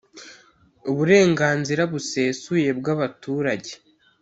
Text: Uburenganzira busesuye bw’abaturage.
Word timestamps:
Uburenganzira 0.91 1.81
busesuye 1.91 2.69
bw’abaturage. 2.79 3.71